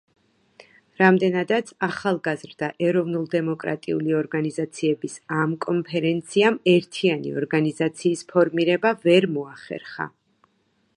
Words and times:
რამდენადაც 1.01 1.69
ახალგაზრდა 1.87 2.69
ეროვნულ-დემოკრატიული 2.87 4.17
ორგანიზაციების 4.21 5.21
ამ 5.43 5.55
კონფერენციამ 5.69 6.61
ერთიანი 6.77 7.37
ორგანიზაციის 7.43 8.27
ფორმირება 8.33 8.97
ვერ 9.09 9.33
მოახერხა. 9.39 10.13